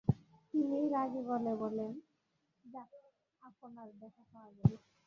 তিনি 0.53 0.77
রাগী 0.89 1.21
গলায় 1.27 1.57
বললেন, 1.57 1.91
যাক, 2.65 2.89
আপনার 3.41 3.87
দেখা 4.01 4.23
পাওয়া 4.31 4.51
গেল। 4.57 4.71